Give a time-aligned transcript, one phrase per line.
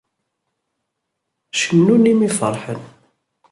[1.59, 2.81] Cennun imi ferḥen.